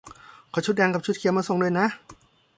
[0.53, 1.87] ขอชุดแดงกับชุดเขียวมาส่งด้วยนะ